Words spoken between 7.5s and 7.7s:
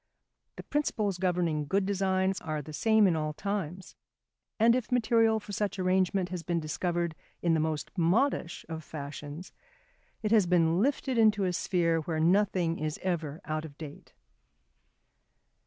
the